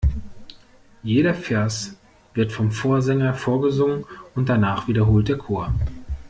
Jeder 1.03 1.35
Vers 1.35 1.95
wird 2.33 2.51
vom 2.51 2.71
Vorsänger 2.71 3.35
vorgesungen 3.35 4.03
und 4.33 4.49
danach 4.49 4.87
wiederholt 4.87 5.27
der 5.29 5.37
Chor. 5.37 5.71